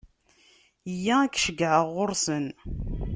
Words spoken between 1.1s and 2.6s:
ad k-ceggɛeɣ ɣur-sen.